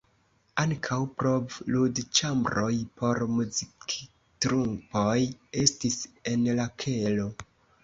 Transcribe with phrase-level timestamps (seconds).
[0.61, 2.71] Ankaŭ provludĉambroj
[3.03, 5.15] por muziktrupoj
[5.67, 6.03] estis
[6.35, 7.31] en la kelo.